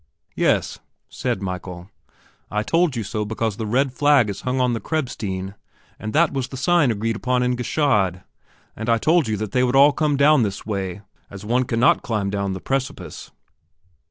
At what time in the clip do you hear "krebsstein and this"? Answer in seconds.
4.79-6.31